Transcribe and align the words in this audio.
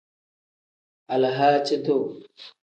Alahaaci-duu. 1.13 2.03